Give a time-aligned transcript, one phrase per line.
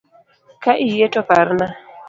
[0.63, 1.65] Ka iyie to parna